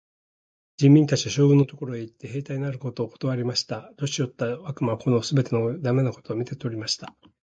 [0.77, 3.93] 人民たちは、将軍のところへ行って、兵隊になることをことわりました。
[3.97, 7.13] 年よった悪魔はこの企ての駄目なことを見て取りました。